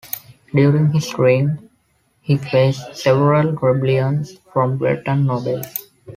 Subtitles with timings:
[0.51, 1.69] During his reign
[2.21, 5.91] he faced several rebellions from Breton nobles.